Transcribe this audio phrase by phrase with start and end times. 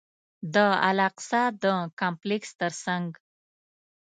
[0.53, 0.55] د
[0.89, 1.65] الاقصی د
[1.99, 3.07] کمپلکس تر څنګ.